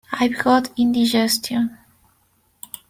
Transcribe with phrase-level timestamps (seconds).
[0.11, 1.77] I've got indigestion.